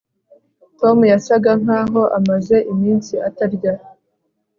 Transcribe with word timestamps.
Tom 0.79 0.97
yasaga 1.13 1.51
nkaho 1.61 2.01
amaze 2.17 2.55
iminsi 2.71 3.13
atarya 3.27 3.73